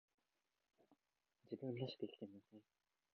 [1.43, 2.61] 自分らしく生きてみなさい